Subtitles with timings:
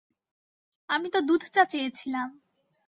[0.89, 2.27] আমি তো দুধ চা চেয়েছিলাম।